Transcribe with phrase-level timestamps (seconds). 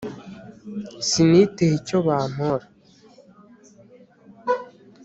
[1.07, 2.65] siniteye icyo bampora